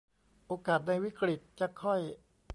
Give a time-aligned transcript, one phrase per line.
[0.47, 1.99] โอกาสในวิกฤตจะค่อย